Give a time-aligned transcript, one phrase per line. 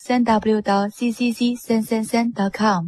[0.00, 2.86] 三 w 到 c c c 三三三 .com。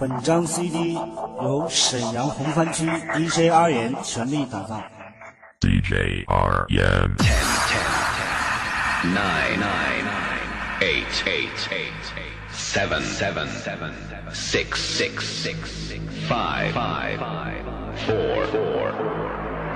[0.00, 4.82] 本张 CD 由沈阳红番区 DJ 阿言全力打造。
[5.60, 6.86] DJ 阿言。
[7.18, 7.26] Ten
[7.68, 7.84] ten
[9.02, 10.48] ten nine nine nine
[10.80, 11.92] eight eight eight
[12.50, 13.92] seven seven seven
[14.32, 15.58] six six six
[16.26, 17.62] five five five
[18.06, 18.90] four four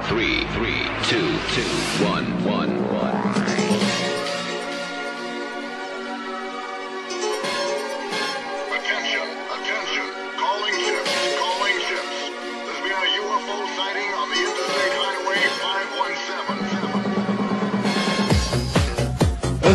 [0.08, 1.68] three three two two
[2.02, 3.87] one one one。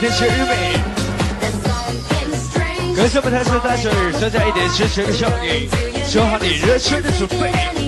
[0.00, 0.72] 天谢日美
[2.96, 5.68] 感谢不台车在这里增加一点真情的效率
[6.10, 7.79] 做好你热身的准备。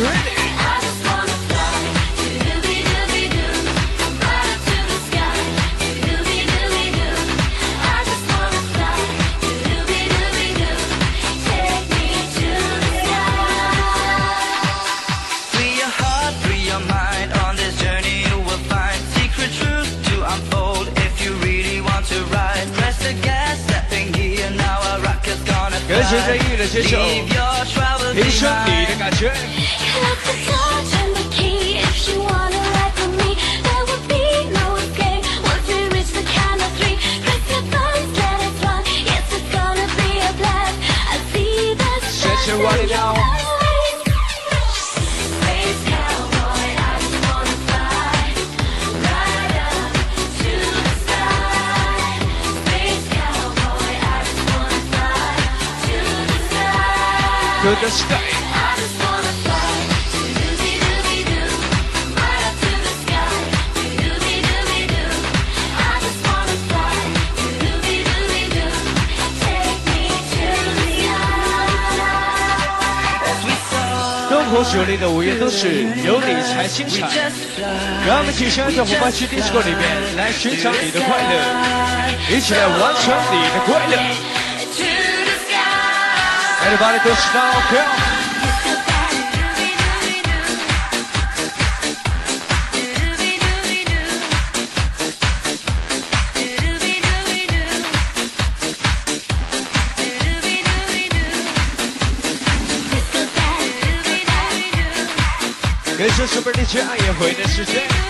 [0.00, 0.29] Madrid.
[79.10, 81.32] 去电视柜里面来寻享你的快乐，
[82.30, 83.96] 一起来完成你的快乐。
[86.62, 88.20] Everybody，do，the，sky。
[105.98, 108.09] 人生是不是一切爱也会能实现？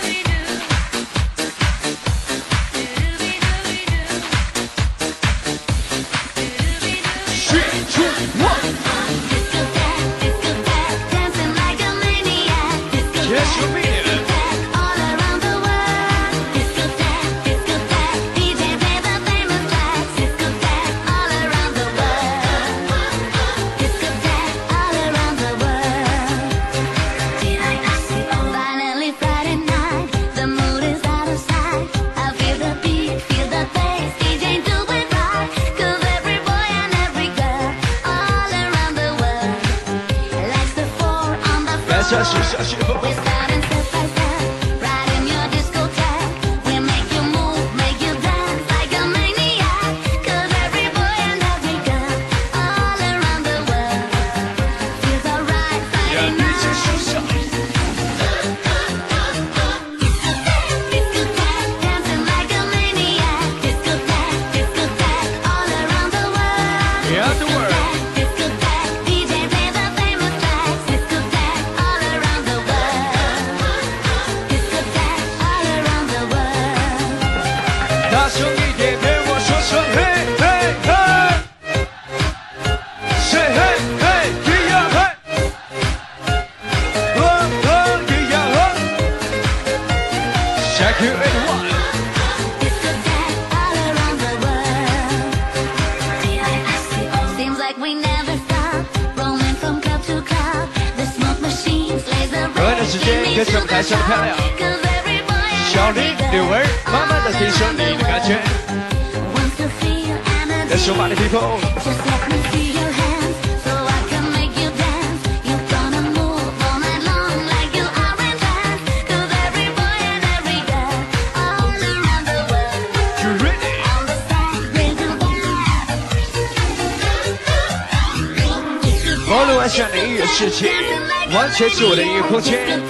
[131.34, 132.80] 完全是我的音乐空间。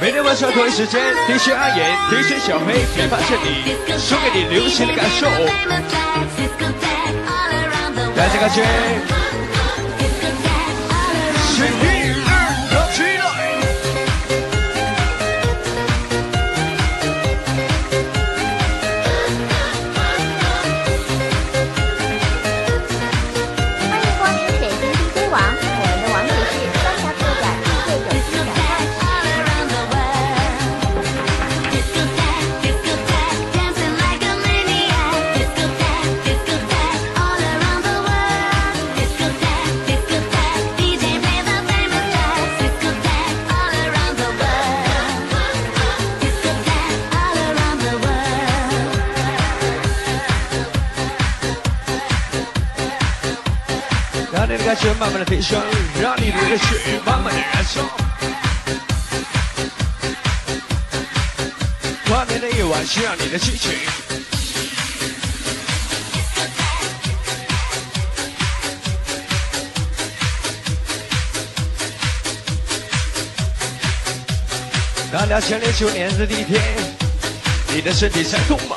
[0.00, 3.98] 每天晚上同一时间点选阿言点选小黑陪伴着你。
[3.98, 5.26] 送给你流行的感受。
[8.14, 9.17] 感谢感谢
[54.98, 55.62] 慢慢的飞升，
[56.02, 57.80] 让你流着血，慢慢的燃烧。
[62.08, 63.70] 跨年的夜晚，需要你的激情。
[75.12, 76.60] 大两千零九年的第一天，
[77.72, 78.76] 你的身体在痛吗？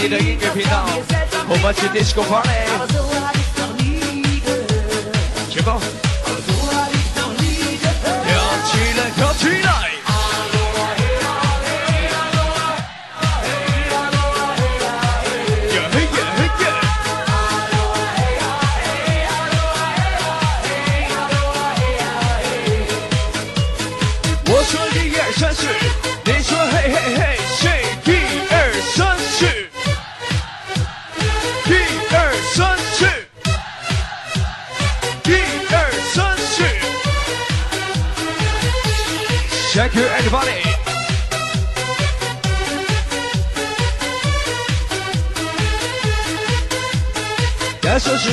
[0.00, 0.86] 你的音乐频道，
[1.48, 3.37] 我们是 Disco Party。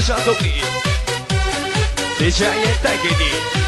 [0.05, 0.61] 想送你，
[2.19, 3.64] 连家也带给你。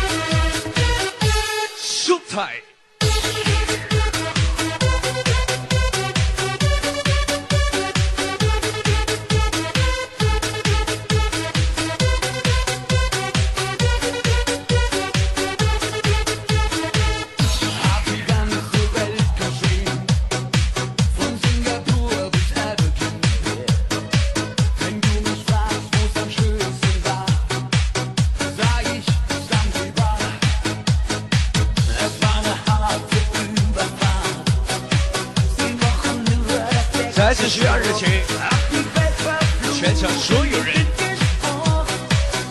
[37.38, 38.08] 只需要热情。
[39.74, 40.86] 全场所有人。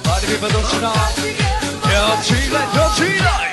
[0.05, 0.93] 把这个地方都吃到
[1.83, 3.46] 跳起来跳起来。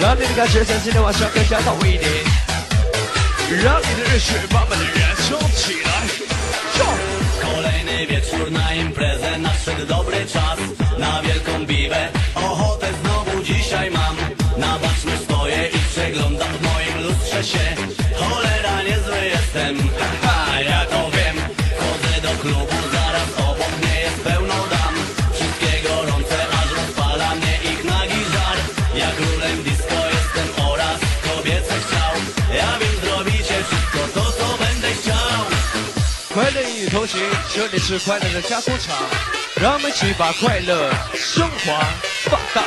[0.00, 2.10] 让你的感觉在今天晚上更加到位一点，
[3.62, 5.90] 让你的热血把我们的燃烧起来。
[6.78, 6.84] 哟
[7.42, 10.58] Kolejny wieczór na imprezę, nadszedł dobry czas
[10.98, 14.16] Na wielką biwę, ochotę znowu dzisiaj mam
[14.56, 17.76] Na baczność stoję i przeglądam w moim lustrze się
[36.89, 37.21] 同行，
[37.53, 38.95] 这里是快乐的加工厂，
[39.61, 41.85] 让我们一起把快乐升华
[42.23, 42.63] 放大。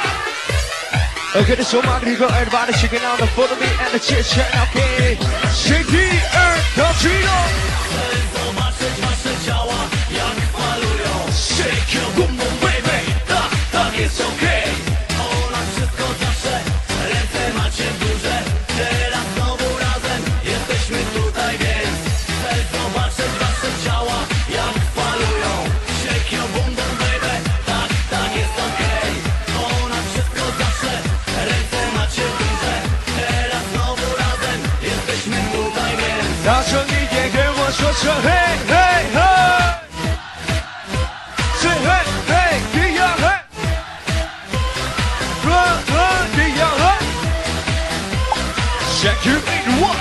[1.35, 4.47] OK，the show must be go everybody shaking on the follow me and the chit chat
[4.63, 5.19] OK，
[5.53, 5.97] 谁第
[6.35, 7.31] 二个举动
[37.93, 38.29] 我说声嘿
[38.69, 38.73] 嘿
[39.13, 39.21] 嘿，
[41.61, 41.87] 是嘿
[42.27, 42.33] 嘿
[42.73, 43.25] 一样嘿，
[45.45, 45.47] 呵
[45.93, 45.93] 呵
[46.35, 46.83] 一样嘿
[48.97, 49.45] ，Shake you in
[49.83, 50.01] one。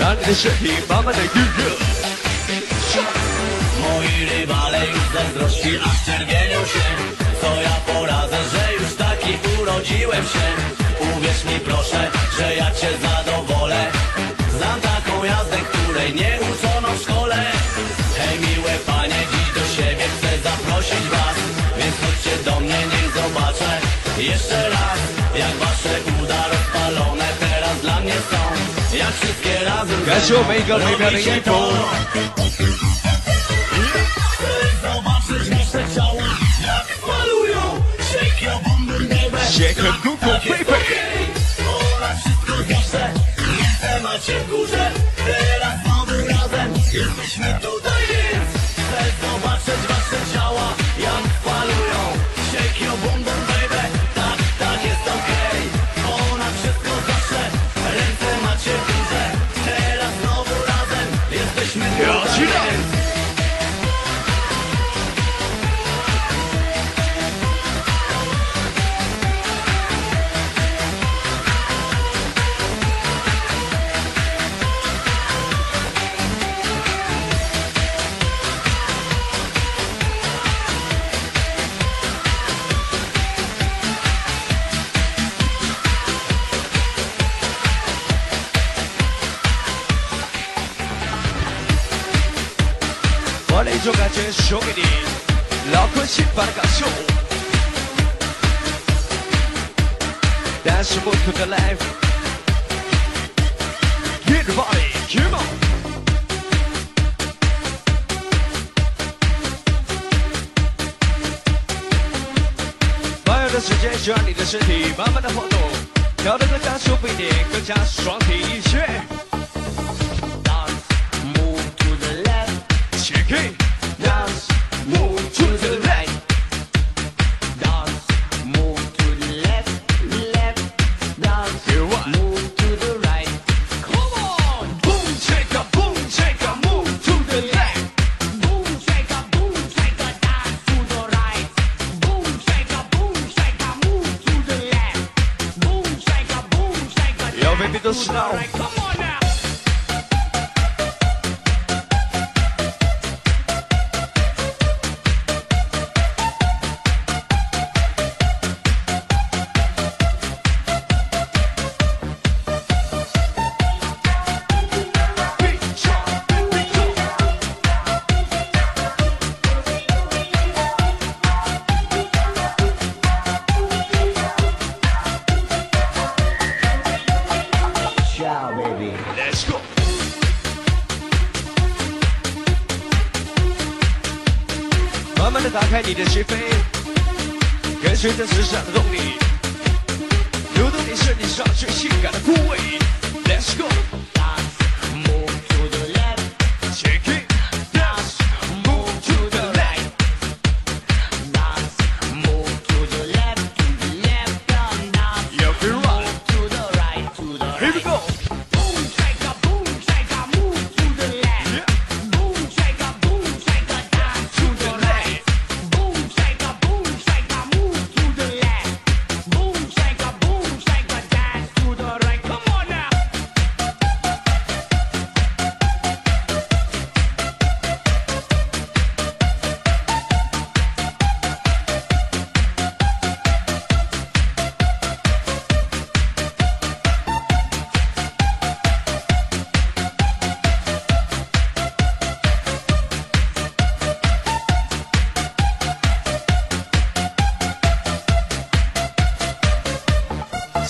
[0.00, 1.20] 让你的身体慢慢的
[9.82, 10.46] urodziłem się.
[11.16, 13.86] Uwierz mi proszę, że ja cię zadowolę.
[14.56, 17.36] Znam taką jazdę, której nie uczono w szkole.
[18.16, 21.36] Hej miłe panie, dziś do siebie chcę zaprosić was.
[21.78, 23.70] Więc chodźcie do mnie, niech zobaczę
[24.18, 24.98] jeszcze raz
[25.38, 28.42] Jak wasze uda rozpalone teraz dla mnie są.
[28.98, 32.41] Jak wszystkie razem Gacio, Mejgal, Mejgal, Mejgal,
[39.52, 40.76] się klepnutą pipę
[41.96, 44.90] Ona wszystko widzę, widzę macie w górze.
[45.16, 48.01] Teraz mamy razem, jesteśmy tutaj.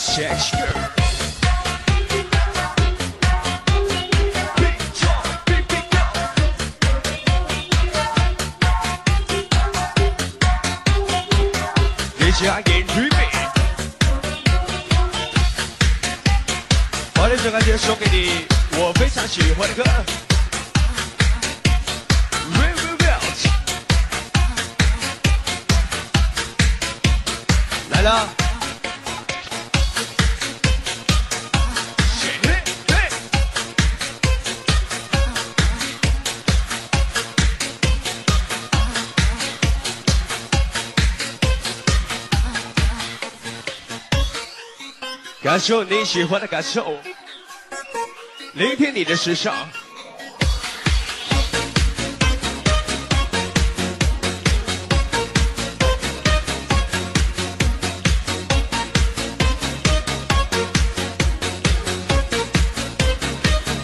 [0.05, 0.19] Let's
[12.65, 13.31] get tripping，
[17.15, 19.85] 把这首歌曲送给你，我非常喜欢的歌。
[27.91, 28.42] 来了。
[45.53, 46.97] 感受你喜欢的感受。
[48.55, 49.55] 聆听你的时尚。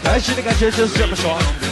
[0.02, 1.67] 开心的感觉就是这么爽。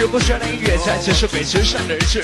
[0.00, 2.22] 如不旋律音乐，在城市被驰上的人群。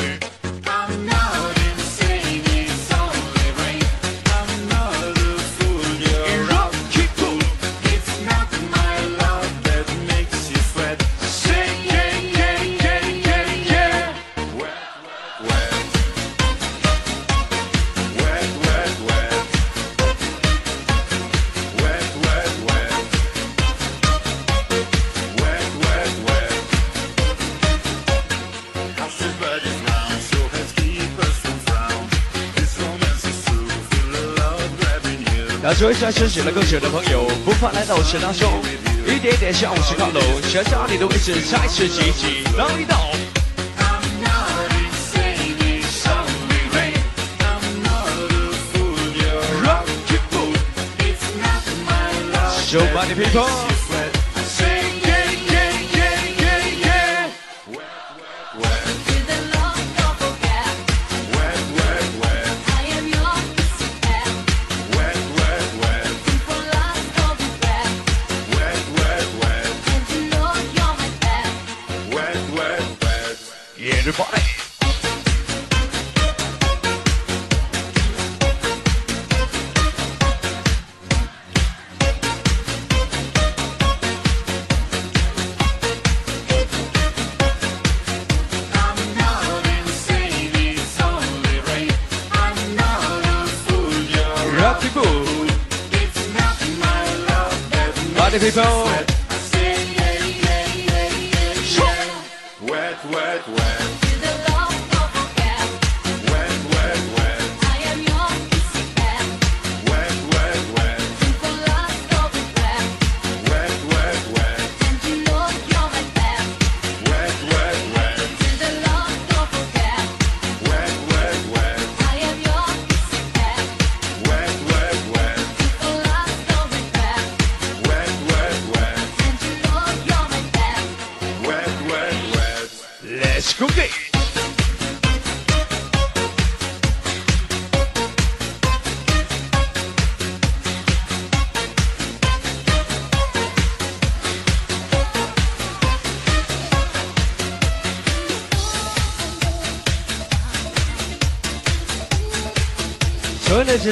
[35.96, 38.52] 下车选了更久的朋友不怕来到我车当中
[39.06, 43.11] 一点点向我示范喽车厢里的位置才是奇迹当一道
[43.78, 47.00] i'm not insane insomnia
[47.40, 50.61] rapper vvs rock and booty
[50.98, 53.75] it's not my luck show body people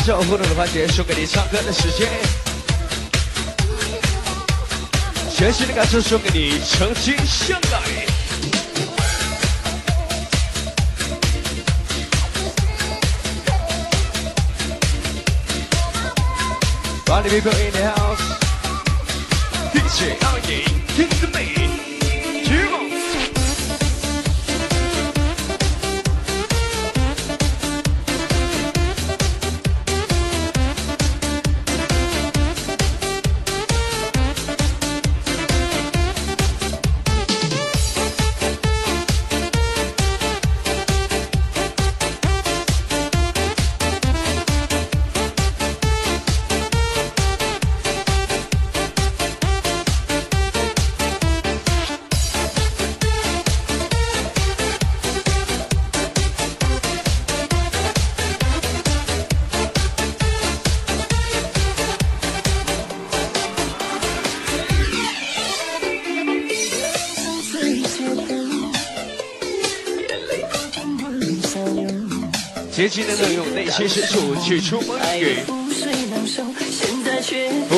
[0.00, 2.09] 这种互动的环节，送给你唱歌的时间。
[5.33, 8.04] 全新的感受，送给你曾经相爱。
[17.07, 17.83] Party people in the
[19.70, 20.63] house，DJ，OK。
[72.88, 75.38] 谁能够用内心深处去触摸雨？
[75.46, 75.72] 覆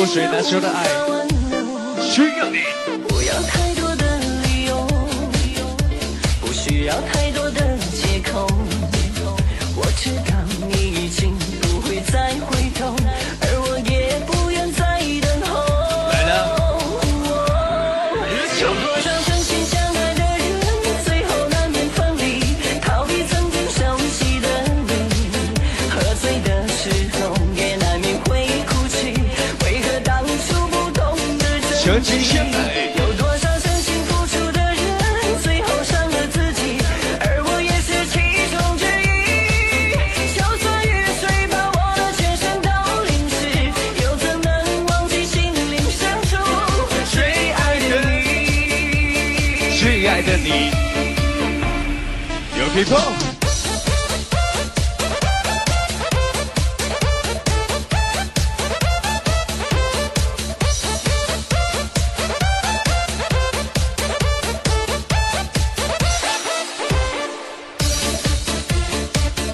[0.06, 0.86] 水难收的爱，
[2.02, 2.58] 需要你，
[3.06, 4.86] 不要太多的理由，
[6.40, 8.46] 不需要太多的借口。
[9.76, 10.34] 我知道
[10.68, 12.55] 你已经不会再。
[52.76, 52.98] 别跑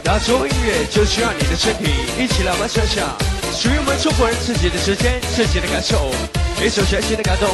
[0.02, 3.16] 亚洲音乐就需要你的身体一起来完成下
[3.52, 6.10] 属于我们中国人自己的时间自己的感受
[6.60, 7.48] 一首全新的感动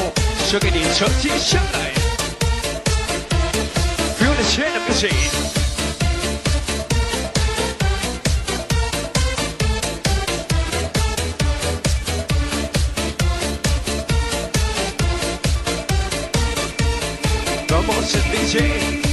[0.47, 1.93] 送给你曾经相爱
[4.19, 5.48] real change 的个性
[18.49, 19.08] change.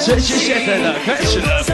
[0.00, 1.71] 珍惜现在的开始的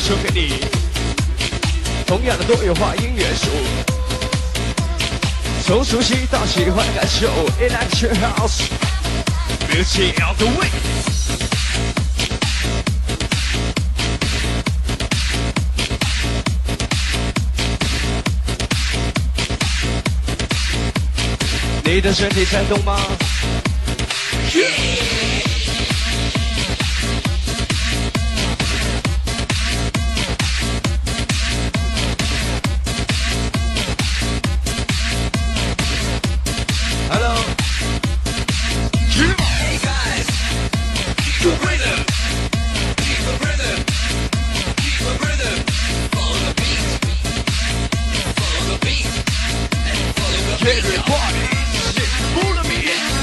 [0.00, 0.54] 输给你
[2.06, 3.50] 同样的多元化音乐素
[5.62, 8.48] 从熟悉到喜欢的感受 headlights are
[9.68, 10.68] dancing on the way
[21.84, 22.96] 你的身体在动吗
[24.50, 24.89] yeah
[51.20, 51.44] party.
[51.94, 53.19] Shit, move me, it's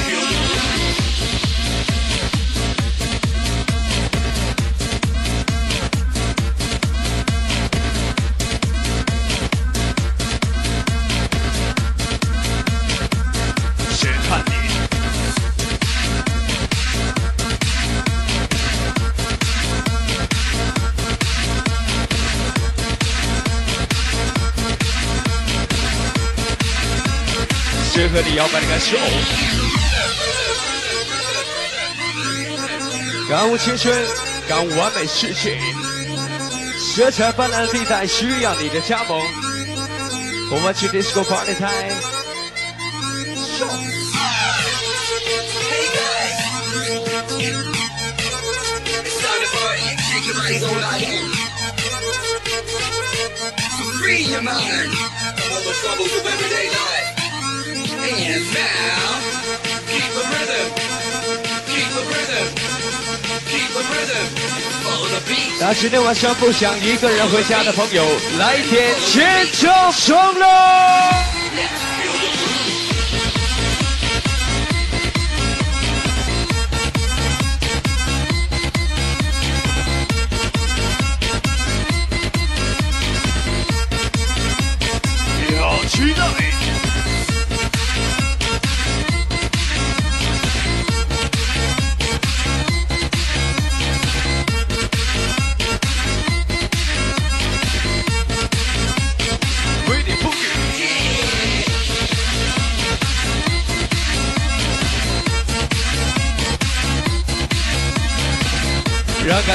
[28.38, 28.96] 摇摆的感受。
[33.28, 33.92] 感悟青春，
[34.48, 35.58] 感悟完美世界。
[36.78, 39.20] 色彩斑斓的地带需要你的加盟。
[40.52, 41.96] 我们去 disco party time。
[54.00, 54.94] Free your mind
[55.36, 57.17] from all the troubles of everyday life.
[58.10, 58.16] And
[58.54, 59.20] now,
[59.86, 60.68] keep the rhythm,
[61.68, 62.48] keep the rhythm,
[63.52, 64.28] keep the rhythm.
[64.82, 65.60] Follow the beat.
[65.60, 68.06] 那今天晚上不想一个人回家的朋友，
[68.40, 70.48] 来一点牵手冲浪。
[85.60, 86.47] 要期待。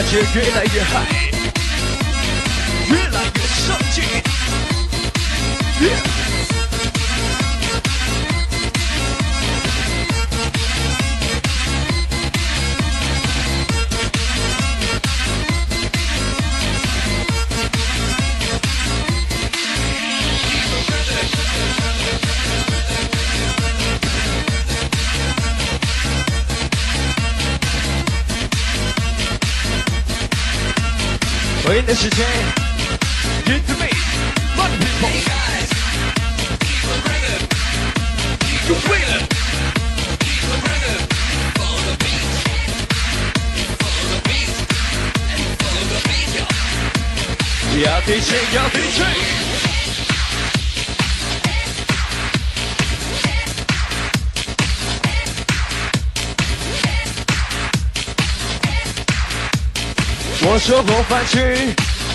[0.02, 1.31] 感觉越来越嗨，
[47.84, 49.04] 要提醒，要提醒。
[60.44, 61.38] 我说红番区，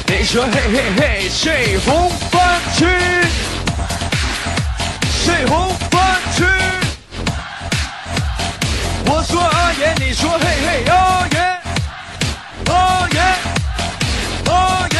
[0.09, 2.85] 你说嘿嘿嘿，谁红番区？
[5.23, 6.45] 谁红番区？
[9.05, 11.39] 我说啊耶，你说嘿嘿哦耶，
[12.67, 13.21] 哦耶，
[14.45, 14.97] 哦耶。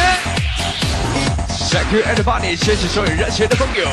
[1.70, 3.88] Thank you everybody，谢谢所有热情的朋友。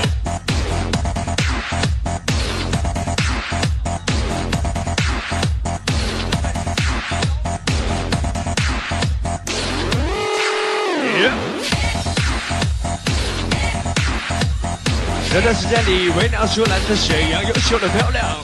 [15.35, 18.41] 这段时间里，为娘出来自沈阳优秀的漂亮，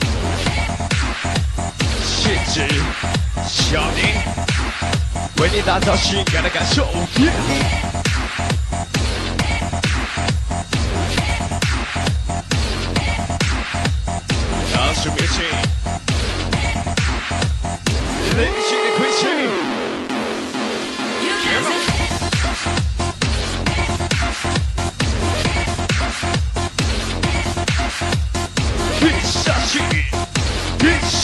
[2.04, 2.68] 气质
[3.48, 4.04] 小宁，
[5.40, 6.86] 为你打造性感的感受。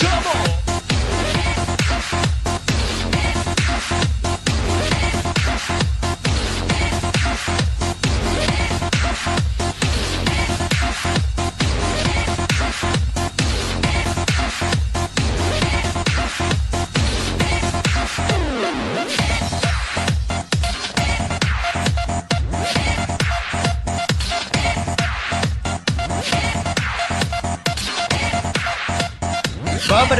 [0.09, 0.58] Come on.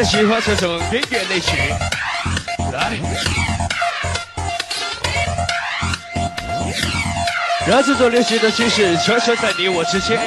[0.05, 1.55] 喜欢这种音乐类型，
[2.73, 2.93] 来，
[7.67, 10.19] 让这种流行的趋势穿梭在你我之间，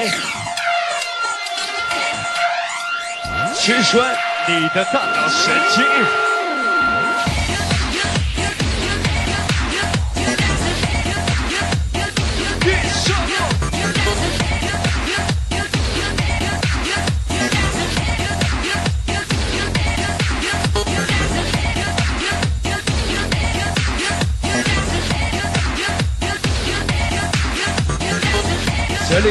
[3.55, 4.05] 青春
[4.47, 6.20] 你的大脑神经。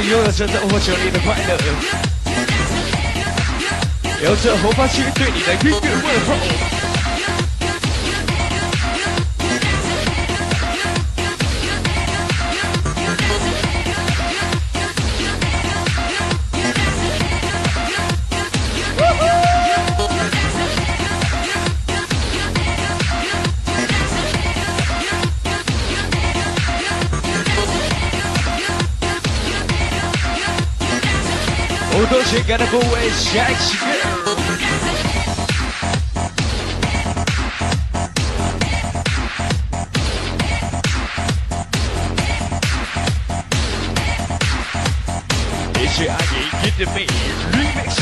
[0.02, 1.58] 拥有着灯火这里的快乐，
[4.24, 6.79] 有着红发区对你的音乐问候。
[32.30, 33.76] 不多情感的部位，下一期。
[45.74, 47.04] 一起爱你，一点美
[47.50, 47.98] remix。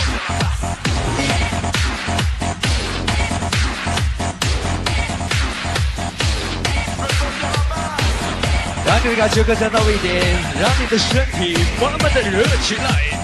[8.84, 10.22] 让你的感觉更加到位一点，
[10.60, 13.17] 让你的身体慢慢的热起来。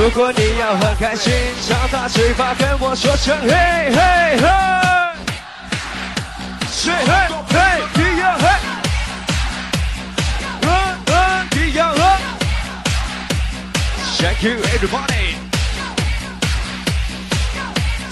[0.00, 1.30] 如果你要很开心，
[1.68, 4.48] 张大嘴巴跟我说声嘿嘿嘿，
[6.72, 8.48] 是嘿嘿，你要嘿，
[10.62, 10.68] 嗯
[11.04, 12.00] 嗯，你要嗯
[14.16, 15.36] ，Thank you everybody。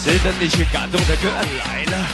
[0.04, 1.30] 值得你去感动的歌
[1.64, 2.06] 来了，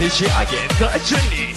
[0.00, 0.06] 说。
[0.06, 1.49] 要提起阿眼在这里。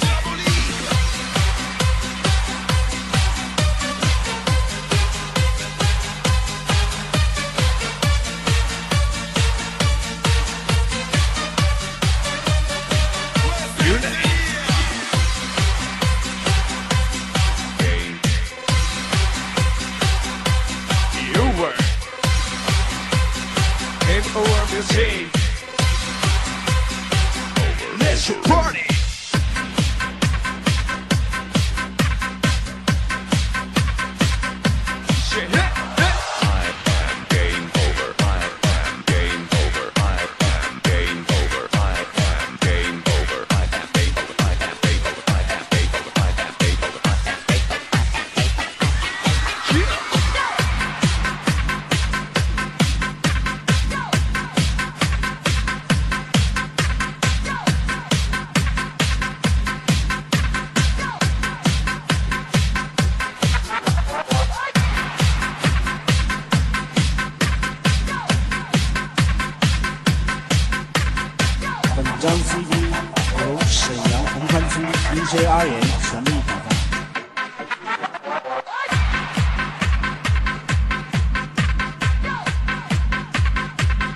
[75.34, 76.70] DJ 阿元全力打造。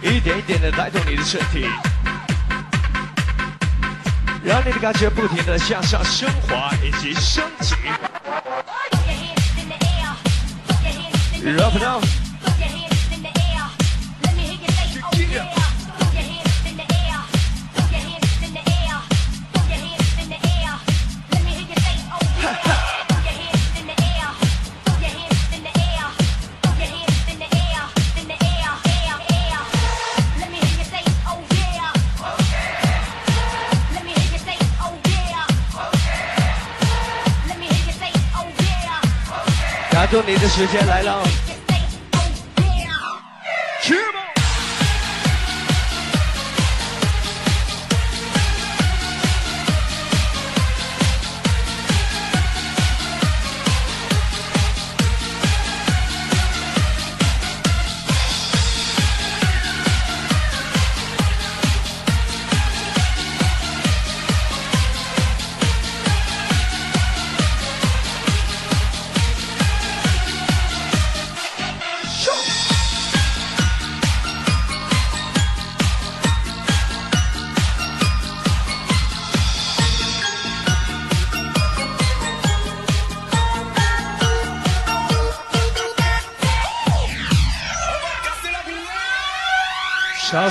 [0.04, 1.68] 一点一点的带动你的身体，
[4.44, 7.74] 让你的感觉不停的向上升华以及升级。
[11.60, 12.04] Up and down，
[40.58, 41.47] 时间来了。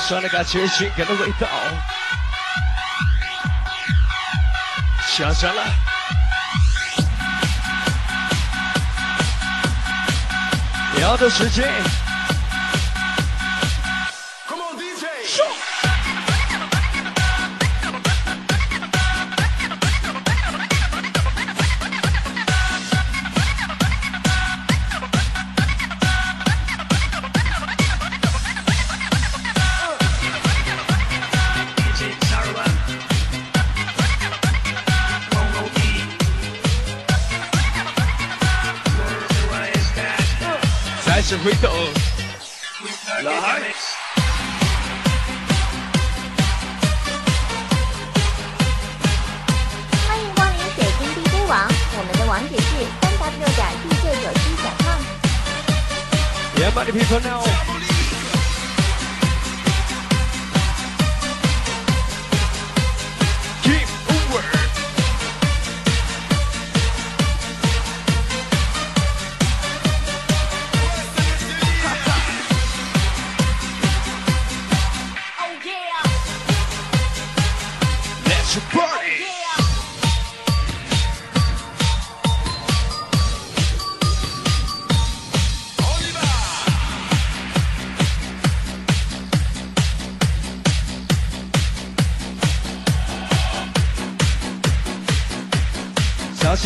[0.07, 1.49] 小小的感觉，性感的味道，
[5.09, 5.65] 想上了。
[11.01, 12.06] 要的时间。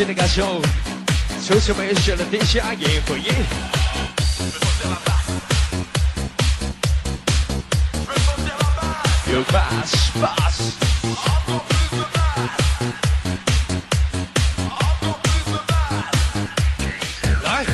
[0.01, 0.63] 相信的感受，
[1.45, 3.35] 球球们选了地下也回应。
[9.31, 10.73] 有 bass bass。
[17.45, 17.67] 来，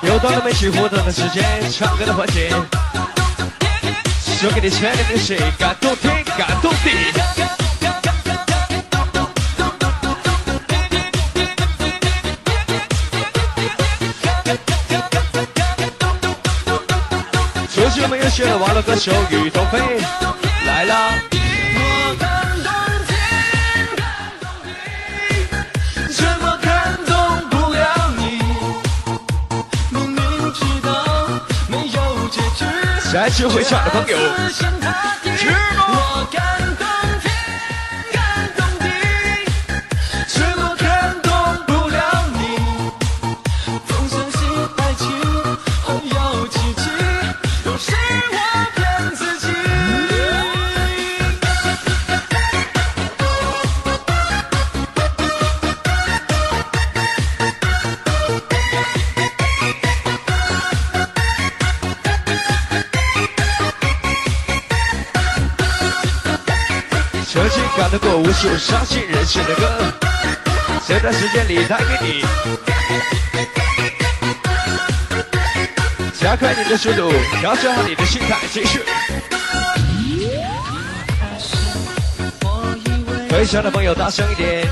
[0.00, 2.50] 又到了我们一起互动的时间，唱歌的环节。
[4.44, 6.90] 送给你亲爱的女士，感动天，感动地。
[17.70, 18.28] 熟悉了没有？
[18.28, 19.78] 学了网络歌手于东飞
[20.66, 21.43] 来了。
[33.14, 34.18] 局，下一次回家的朋友，
[68.34, 69.62] 感动过无数伤心人生的歌，
[70.86, 72.24] 这段时间里带给你，
[76.18, 78.82] 加快你的速度，调整好你的心态继续。
[83.30, 84.66] 回想的朋友大声一点，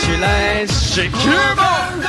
[0.00, 1.99] 起来 shake your body。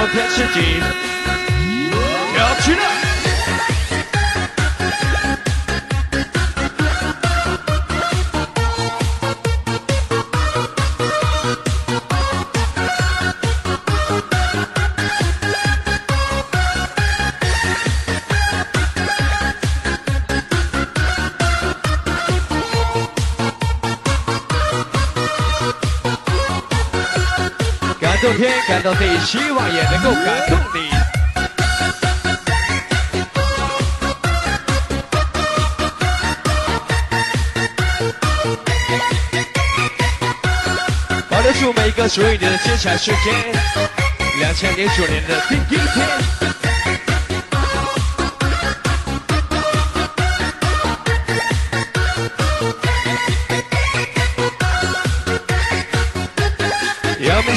[0.00, 0.78] 我骗自己，
[2.38, 3.07] 要去了。
[28.68, 30.90] 动天，感动地，希望也能够感动你。
[41.30, 43.34] 保留住每一个属于你的精彩瞬间。
[44.38, 46.06] 两千零九年的第一天，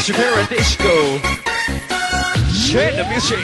[0.02, 1.20] 要命是 Parent Disco。
[2.52, 3.38] Share the music，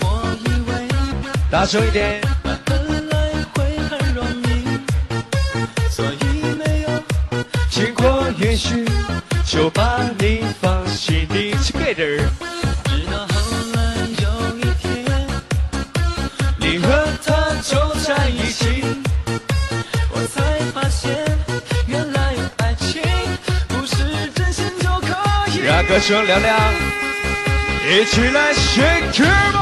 [0.00, 0.86] 我以为
[1.50, 2.31] 大声一点。
[26.12, 26.58] 声亮亮，
[27.88, 29.56] 一起来 shake it！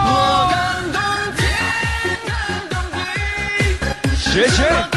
[4.19, 4.90] 谢谢。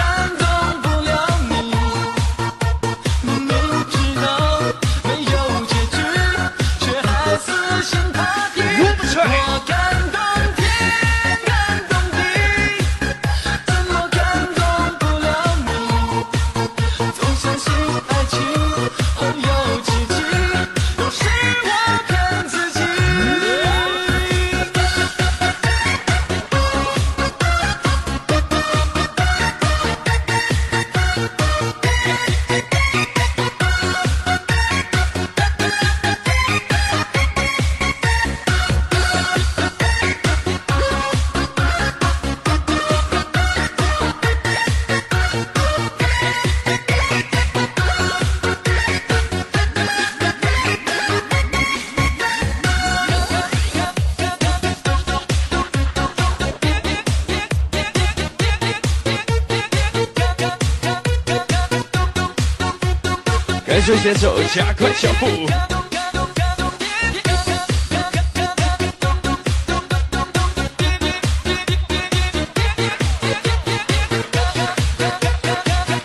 [63.86, 65.28] 就先走，加快脚步。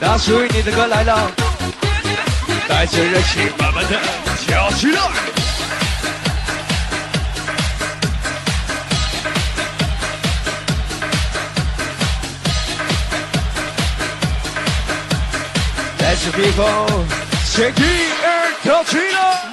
[0.01, 1.31] 那属于你的歌来了，
[2.69, 3.97] 带着热情满满的，
[4.45, 5.09] 小石头，
[15.97, 17.28] 带着冰封。
[17.59, 19.48] Jackie and Delgina.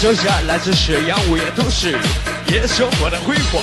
[0.00, 1.98] 手下来自沈阳午夜都市，
[2.48, 3.62] 夜生我的辉煌。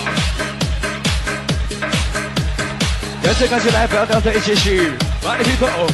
[3.21, 4.91] 跟着感觉来，不要倒退，继续
[5.23, 5.87] ，My people，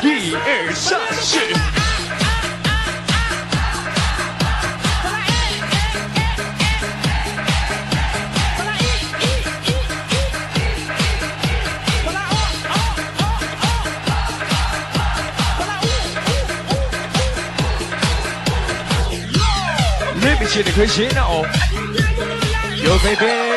[0.00, 1.71] 一二三四。
[20.52, 21.42] 心里开心哦。
[22.84, 23.51] 有飞飞。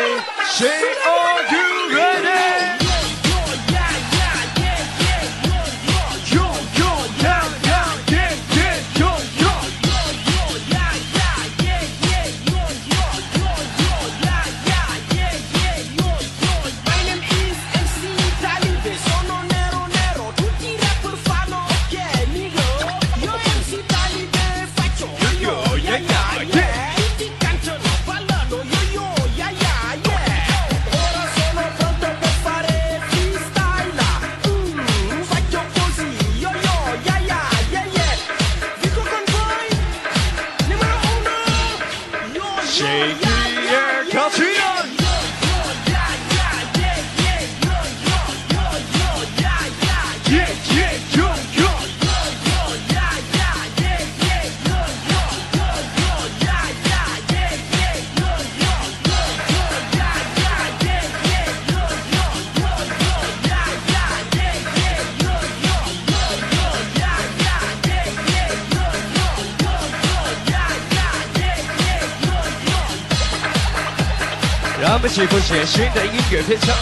[74.95, 76.73] 他们写不写谁的音乐篇章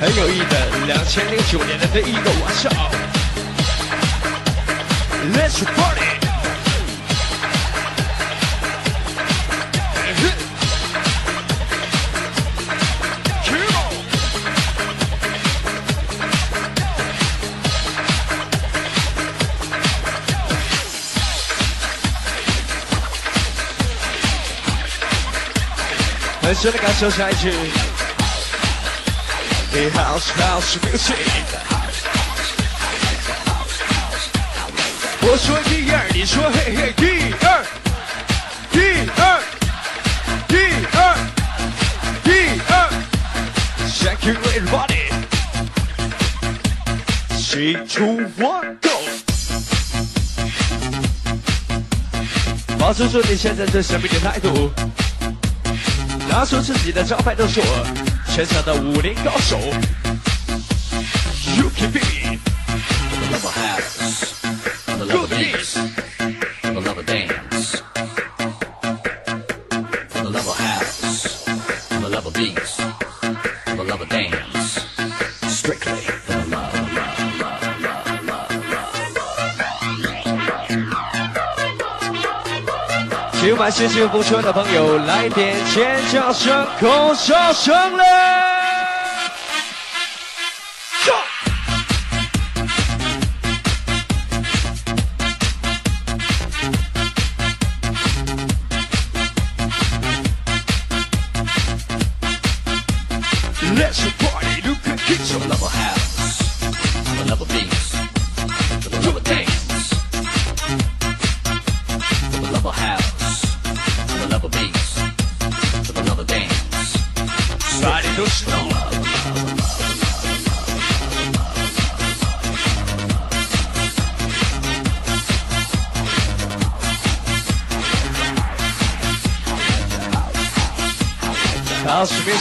[0.00, 2.72] 很有意的两千零九年的第一个晚上。
[5.34, 6.07] Let's party
[26.48, 27.50] 很深的感受下一句。
[29.70, 31.12] Hey house house music。
[35.20, 37.62] 我说一二，你说嘿嘿，一二，
[38.72, 38.80] 一
[39.18, 39.42] 二，
[40.48, 40.56] 一
[40.96, 41.18] 二，
[42.24, 42.26] 一
[42.70, 42.72] 二。
[44.00, 45.04] Thank you everybody。
[47.42, 48.88] Three, two, one, go。
[52.78, 54.72] 保持住你现在最神秘的态度，
[56.28, 57.64] 拿出自己的招牌动作，
[58.26, 59.58] 全场的武林高手。
[83.68, 88.47] 来谢谢不错的朋友，来点尖叫声、口哨声嘞。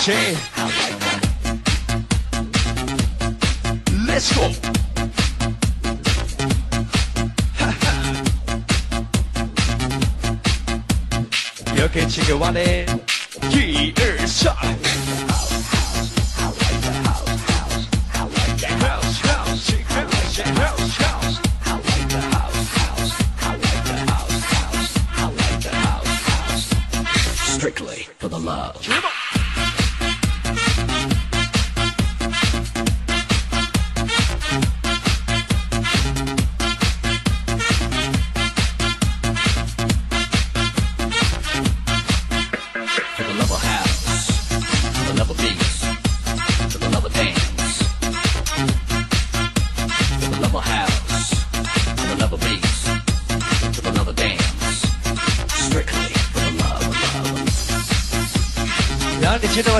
[0.07, 1.17] House music.
[4.07, 4.53] Let's go.
[11.75, 12.85] 又给几个碗的，一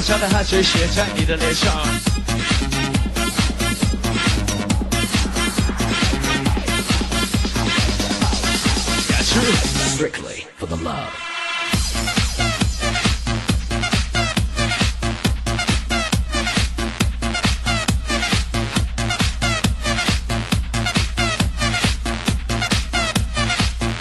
[0.10, 1.76] 让你今天晚上的汗水写在你的脸上。
[9.10, 9.78] 感谢。
[9.98, 11.12] strictly for the love.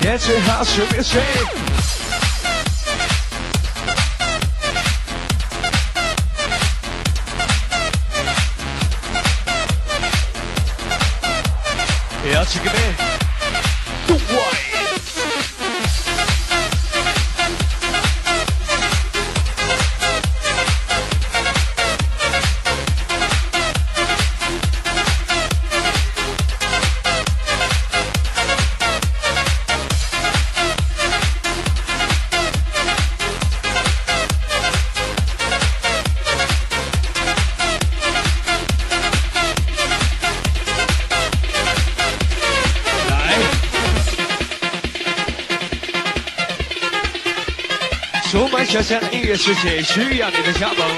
[0.00, 1.55] 电视 House music。
[1.55, 1.55] 要
[49.26, 50.88] 这个世界需要你的加盟。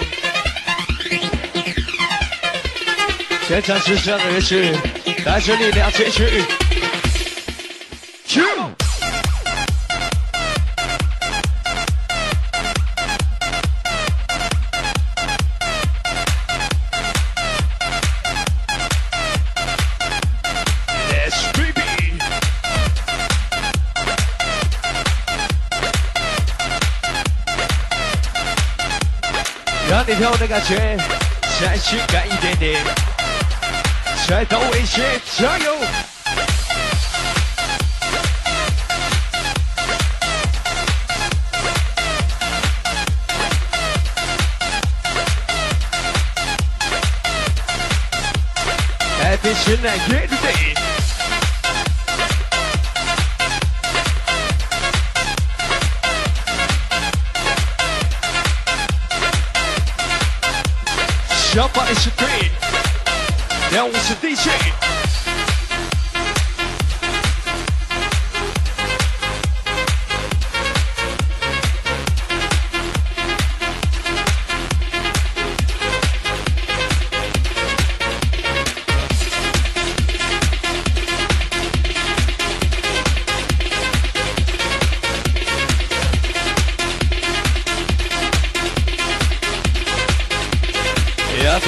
[3.48, 4.70] 现场是这样的乐曲，
[5.24, 6.67] 带着力量进去。
[30.30, 30.96] 我的感觉
[31.58, 32.84] 再性感一点点，
[34.26, 35.74] 再到位些，加油
[49.22, 50.77] ！Happy tonight, great day。
[61.58, 62.50] 小巴黎是 Green，
[63.72, 64.97] 两五是 DJ。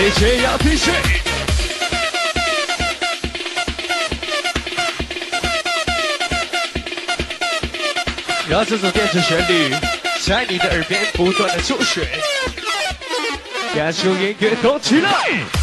[0.02, 0.88] DJ 要 DJ，
[8.48, 9.74] 让这首电子旋律
[10.24, 12.02] 在你的耳边不断的周旋，
[13.74, 15.59] 感受音乐动起来。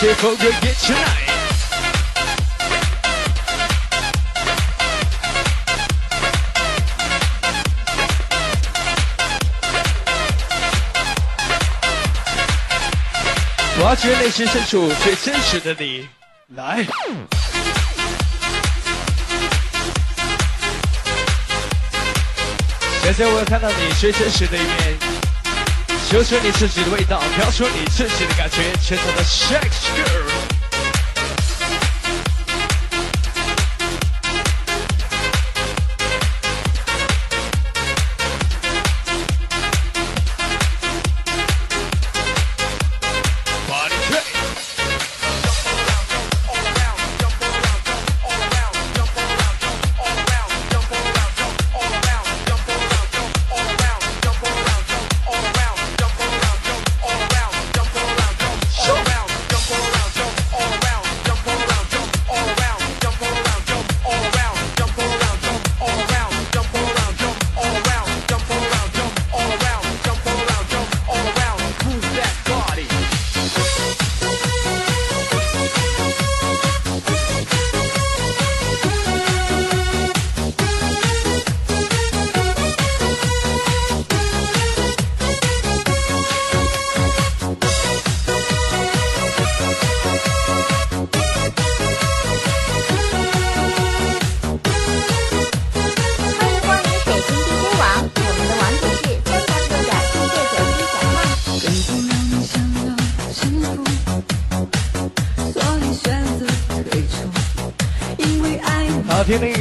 [0.00, 0.98] 对接风格也起来。
[13.82, 16.08] 挖掘内心深处最真实的你，
[16.54, 16.86] 来。
[23.02, 25.07] 现在我要看到你最真实的一面，
[26.10, 30.27] 秀出你自己的味道，飘出你自己的感觉，全场的 sex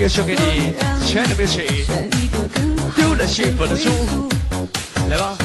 [0.08, 0.74] 我送给你，
[1.06, 1.84] 亲爱的 music，
[2.96, 3.90] 丢了幸福的猪，
[5.10, 5.38] 来吧。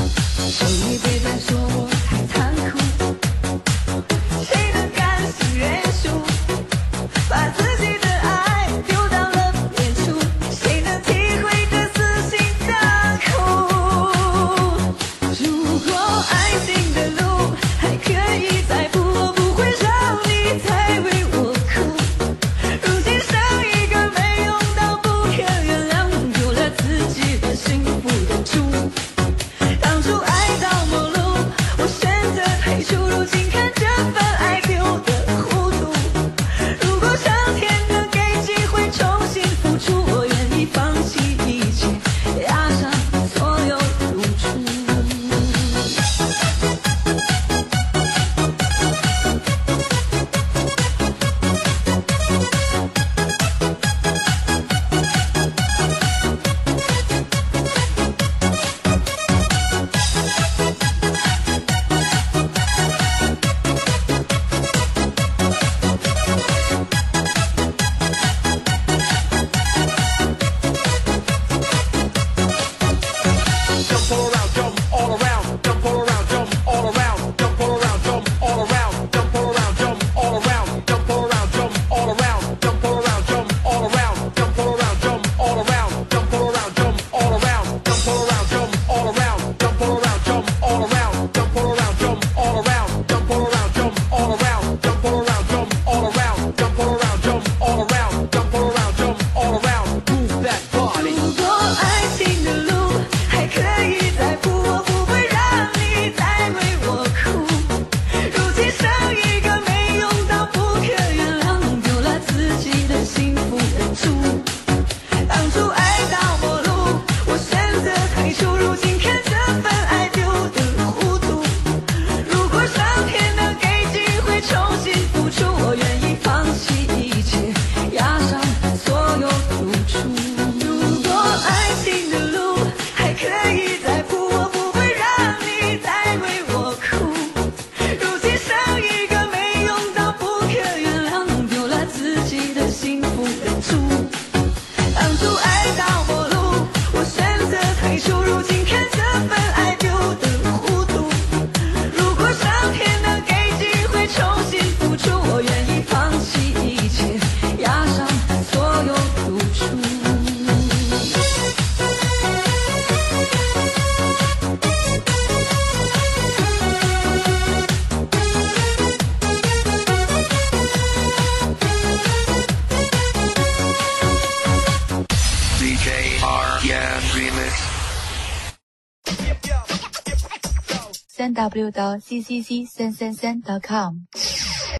[181.33, 184.02] W 到 ccc 三三三 .com。